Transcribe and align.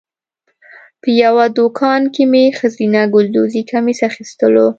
په 1.01 1.09
یوه 1.23 1.45
دوکان 1.57 2.01
کې 2.13 2.23
مې 2.31 2.43
ښځینه 2.59 3.01
ګلدوزي 3.13 3.61
کمیس 3.71 3.99
اخیستلو. 4.09 4.67